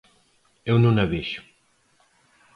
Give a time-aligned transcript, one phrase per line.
[0.69, 1.41] Eu non a vexo.